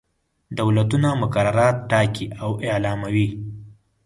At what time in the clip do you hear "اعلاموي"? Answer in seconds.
2.67-3.27